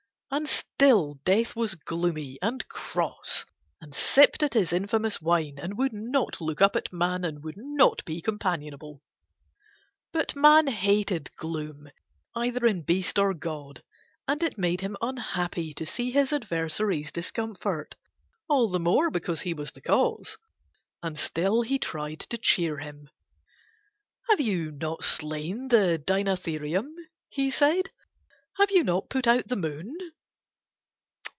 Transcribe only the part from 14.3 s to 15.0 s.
it made him